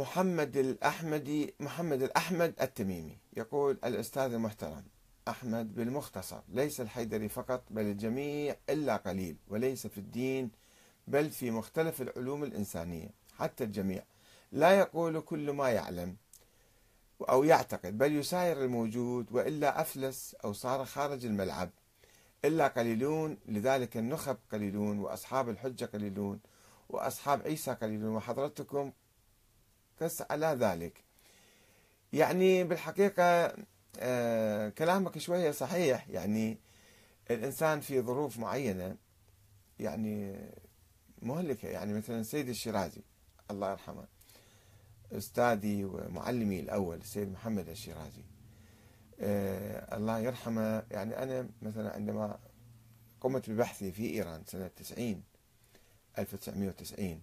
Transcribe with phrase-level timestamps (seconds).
[0.00, 3.18] محمد الأحمدي محمد الأحمد التميمي.
[3.36, 4.84] يقول الأستاذ المحترم
[5.28, 10.50] أحمد بالمختصر ليس الحيدري فقط بل الجميع إلا قليل وليس في الدين
[11.08, 13.08] بل في مختلف العلوم الإنسانية
[13.38, 14.02] حتى الجميع.
[14.52, 16.16] لا يقول كل ما يعلم
[17.28, 21.70] أو يعتقد بل يساير الموجود وإلا أفلس أو صار خارج الملعب.
[22.44, 26.40] إلا قليلون لذلك النخب قليلون وأصحاب الحجة قليلون
[26.88, 28.16] وأصحاب عيسى قليلون.
[28.16, 28.92] وحضرتكم
[30.30, 31.04] على ذلك.
[32.12, 33.54] يعني بالحقيقة
[33.98, 36.08] آه كلامك شوية صحيح.
[36.08, 36.58] يعني
[37.30, 38.96] الإنسان في ظروف معينة
[39.78, 40.36] يعني
[41.22, 41.68] مهلكة.
[41.68, 43.02] يعني مثلا السيد الشيرازي
[43.50, 44.04] الله يرحمه
[45.12, 48.24] أستاذي ومعلمي الأول السيد محمد الشيرازي.
[49.20, 50.82] آه الله يرحمه.
[50.90, 52.38] يعني أنا مثلا عندما
[53.20, 55.22] قمت ببحثي في إيران سنة 90
[56.18, 57.22] 1990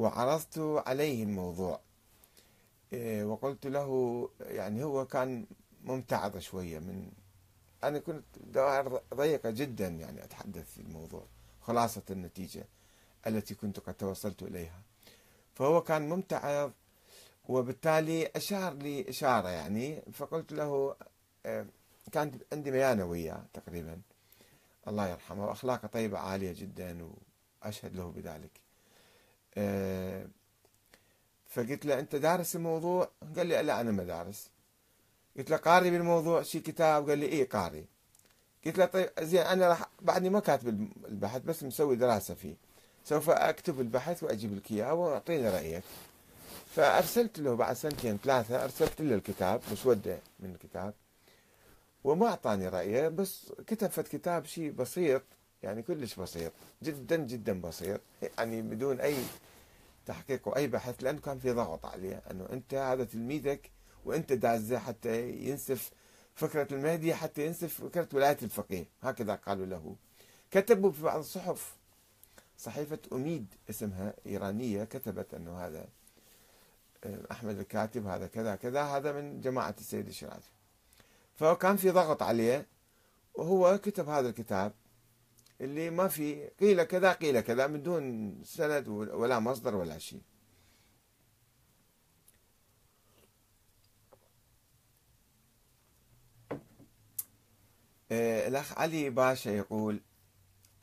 [0.00, 1.80] وعرضت عليه الموضوع.
[2.92, 5.46] إيه، وقلت له يعني هو كان
[5.84, 7.10] ممتعض شوية من
[7.84, 11.24] أنا كنت دوائر ضيقة جدا يعني أتحدث في الموضوع
[11.60, 12.64] خلاصة النتيجة
[13.26, 14.82] التي كنت قد توصلت إليها.
[15.54, 16.72] فهو كان ممتعض
[17.48, 20.96] وبالتالي أشار لي إشارة يعني فقلت له
[21.46, 21.66] إيه،
[22.12, 24.00] كانت عندي ميانة وياه تقريبا
[24.88, 27.10] الله يرحمه وأخلاقه طيبة عالية جدا
[27.62, 28.69] وأشهد له بذلك.
[31.48, 34.50] فقلت له أنت دارس الموضوع؟ قال لي لا أنا ما دارس.
[35.36, 37.84] قلت له قاري بالموضوع شي كتاب قال لي إيه قاري.
[38.66, 42.54] قلت له طيب زين أنا راح بعدني ما كاتب البحث بس مسوي دراسة فيه.
[43.04, 45.82] سوف أكتب البحث وأجيب لك إياه وأعطيني رأيك.
[46.74, 50.94] فأرسلت له بعد سنتين ثلاثة أرسلت له الكتاب مسوده من الكتاب
[52.04, 55.22] وما أعطاني رأيه بس كتب فت كتاب شيء بسيط
[55.62, 58.00] يعني كلش بسيط جدا جدا بسيط
[58.38, 59.16] يعني بدون أي
[60.06, 63.70] تحقيق أي بحث لأنه كان في ضغط عليه أنه أنت هذا تلميذك
[64.04, 65.90] وأنت دازه حتى ينسف
[66.34, 68.84] فكرة المهدي حتى ينسف فكرة ولاية الفقيه.
[69.02, 69.96] هكذا قالوا له.
[70.50, 71.76] كتبوا في بعض الصحف
[72.58, 75.88] صحيفة أميد اسمها إيرانية كتبت أنه هذا
[77.04, 80.50] آه، أحمد الكاتب هذا كذا كذا هذا من جماعة السيد الشيرازي.
[81.34, 82.66] فكان في ضغط عليه
[83.34, 84.72] وهو كتب هذا الكتاب.
[85.60, 90.22] اللي ما في قيل كذا قيل كذا من دون سند ولا مصدر ولا شيء.
[98.12, 100.00] آه، الأخ علي باشا يقول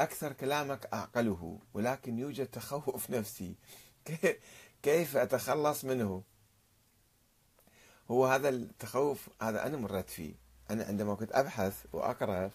[0.00, 3.54] أكثر كلامك أعقله ولكن يوجد تخوف نفسي.
[4.82, 6.22] كيف أتخلص منه؟
[8.10, 10.34] هو هذا التخوف هذا أنا مريت فيه.
[10.70, 12.50] أنا عندما كنت أبحث وأقرأ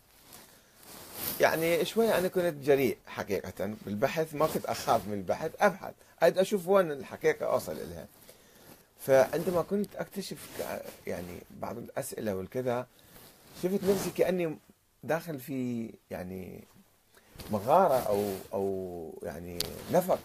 [1.40, 5.94] يعني شوي أنا كنت جريء حقيقة بالبحث ما كنت أخاف من البحث أبحث.
[6.24, 8.08] أريد أشوف وين الحقيقة أوصل لها
[9.00, 10.50] فعندما كنت أكتشف
[11.08, 12.88] يعني بعض الأسئلة والكذا
[13.64, 14.58] شفت نفسي كأني
[15.04, 16.64] داخل في يعني
[17.52, 19.60] مغارة أو أو يعني
[19.92, 20.20] نفق.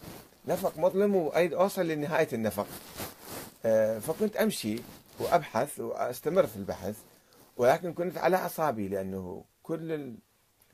[0.49, 2.67] نفق مظلم وأريد أوصل لنهاية النفق.
[3.65, 4.78] آه، فكنت أمشي
[5.19, 6.97] وأبحث وأستمر في البحث
[7.56, 10.15] ولكن كنت على أعصابي لأنه كل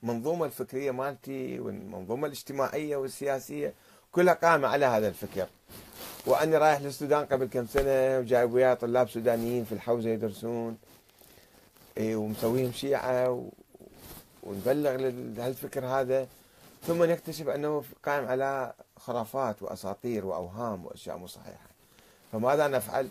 [0.03, 3.75] المنظومة الفكرية مالتي والمنظومة الاجتماعية والسياسية
[4.13, 5.47] كلها قائمة على هذا الفكر.
[6.27, 10.79] وأني رايح للسودان قبل كم سنة وجايب وياي طلاب سودانيين في الحوزة يدرسون.
[11.97, 13.49] إيه ومسويهم شيعة و...
[14.43, 16.27] ونبلغ لهالفكر هذا.
[16.87, 21.69] ثم نكتشف أنه قائم على خرافات وأساطير وأوهام وأشياء مو صحيحة.
[22.33, 23.09] فماذا نفعل؟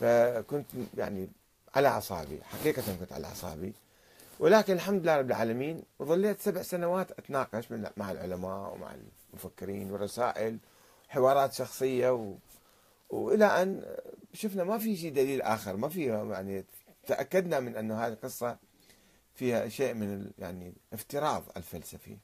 [0.00, 0.66] فكنت
[0.96, 1.28] يعني
[1.74, 3.72] على أعصابي حقيقة كنت على أعصابي.
[4.40, 8.94] ولكن الحمد لله رب العالمين وظليت سبع سنوات أتناقش مع العلماء ومع
[9.32, 10.58] المفكرين ورسائل
[11.08, 12.34] حوارات شخصية و...
[13.10, 13.96] وإلى أن
[14.32, 16.64] شفنا ما في شيء دليل آخر ما في يعني
[17.06, 18.56] تأكدنا من انه هذه القصة
[19.34, 22.16] فيها شيء من يعني افتراض الفلسفي.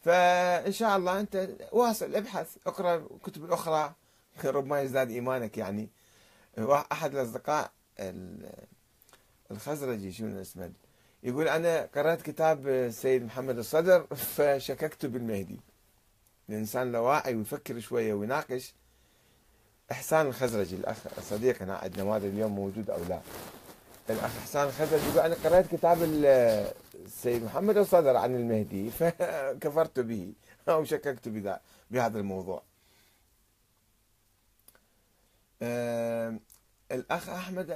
[0.00, 3.94] فإن شاء الله أنت واصل ابحث اقرأ الكتب الأخرى
[4.44, 5.88] ربما يزداد إيمانك يعني.
[6.92, 7.70] احد الأصدقاء
[9.50, 10.72] الخزرجي شنو اسمه؟
[11.22, 15.60] يقول أنا قرأت كتاب السيد محمد الصدر فشككت بالمهدي.
[16.48, 18.74] الإنسان لو واعي ويفكر شوية ويناقش.
[19.92, 23.20] إحسان الخزرجي الأخ صديقنا عندنا ما أدري اليوم موجود أو لا.
[24.10, 30.32] الأخ إحسان الخزرجي يقول أنا قرأت كتاب السيد محمد الصدر عن المهدي فكفرت به
[30.68, 31.28] أو شككت
[31.90, 32.62] بهذا الموضوع.
[36.92, 37.70] الأخ أحمد